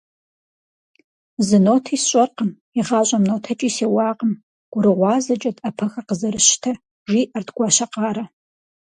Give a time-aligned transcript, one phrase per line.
[1.47, 4.33] -Зы ноти сщӀэркъым, игъащӀэм нотэкӀи сеуакъым,
[4.71, 6.75] гурыгъуазэкӀэт Ӏэпэхэр къызэрысщтэр,-
[7.09, 8.25] жиӏэрт Гуащэкъарэ.